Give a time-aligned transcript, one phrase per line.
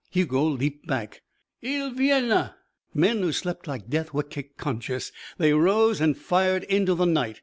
[0.09, 1.21] Hugo leaped back.
[1.61, 2.53] "Ils viennent!"
[2.91, 5.11] Men who slept like death were kicked conscious.
[5.37, 7.39] They rose and fired into the night.